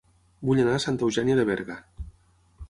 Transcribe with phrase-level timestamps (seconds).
[0.49, 1.77] Vull anar a Santa Eugènia de Berga